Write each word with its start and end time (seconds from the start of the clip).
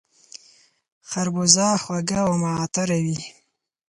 خربوزه 1.09 1.67
خوږه 1.83 2.19
او 2.27 2.33
معطره 2.43 2.97
وي 3.05 3.19